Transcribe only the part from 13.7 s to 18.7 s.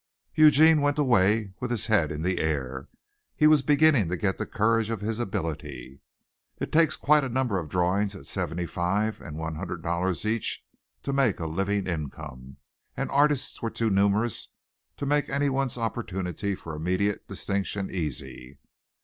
numerous to make anyone's opportunity for immediate distinction easy.